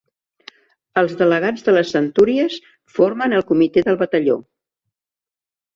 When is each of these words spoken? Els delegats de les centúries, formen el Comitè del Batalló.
Els 1.01 1.13
delegats 1.19 1.67
de 1.69 1.75
les 1.75 1.91
centúries, 1.97 2.57
formen 2.97 3.37
el 3.41 3.47
Comitè 3.53 3.87
del 3.91 4.03
Batalló. 4.05 4.41